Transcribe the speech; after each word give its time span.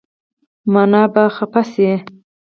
مانه 0.73 1.01
به 1.13 1.23
خفه 1.35 1.61
شې 1.71 1.91